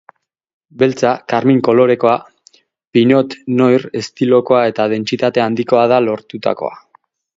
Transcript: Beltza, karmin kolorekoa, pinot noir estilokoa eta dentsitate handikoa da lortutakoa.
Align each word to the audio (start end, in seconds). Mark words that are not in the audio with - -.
Beltza, 0.83 1.09
karmin 1.33 1.59
kolorekoa, 1.67 2.15
pinot 2.97 3.35
noir 3.61 3.85
estilokoa 4.01 4.63
eta 4.73 4.89
dentsitate 4.95 5.45
handikoa 5.49 5.85
da 5.93 6.01
lortutakoa. 6.07 6.75